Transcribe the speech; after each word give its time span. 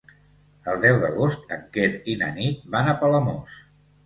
El 0.71 0.79
deu 0.85 0.97
d'agost 1.03 1.53
en 1.57 1.61
Quer 1.75 1.91
i 2.15 2.17
na 2.23 2.31
Nit 2.39 2.65
van 2.79 2.91
a 2.91 2.97
Palamós. 3.05 3.63